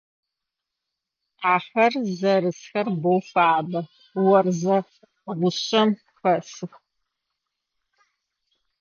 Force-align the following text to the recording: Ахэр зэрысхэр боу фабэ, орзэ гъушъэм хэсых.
Ахэр 1.53 1.93
зэрысхэр 2.19 2.87
боу 3.01 3.19
фабэ, 3.31 3.79
орзэ 4.35 4.77
гъушъэм 5.37 5.89
хэсых. 6.19 6.73